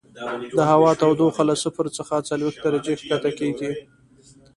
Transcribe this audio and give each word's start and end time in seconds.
د 0.57 0.59
هوا 0.71 0.91
تودوخه 1.01 1.43
له 1.49 1.55
صفر 1.63 1.85
څخه 1.97 2.15
څلوېښت 2.29 2.59
درجې 2.65 2.93
ښکته 3.01 3.29
کیږي 3.39 3.71